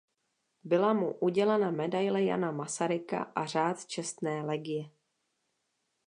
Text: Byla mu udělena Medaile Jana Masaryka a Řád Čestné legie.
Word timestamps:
Byla 0.63 0.93
mu 0.93 1.13
udělena 1.17 1.71
Medaile 1.71 2.23
Jana 2.23 2.51
Masaryka 2.51 3.23
a 3.35 3.45
Řád 3.45 3.85
Čestné 3.85 4.41
legie. 4.45 4.89